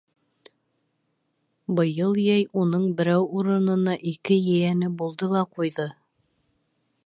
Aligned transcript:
Быйыл 1.79 2.17
йәй 2.23 2.47
уның 2.63 2.87
берәү 3.01 3.29
урынына 3.41 3.95
ике 4.13 4.41
ейәне 4.49 4.93
булды 5.03 5.33
ла 5.37 5.45
ҡуйҙы. 5.57 5.87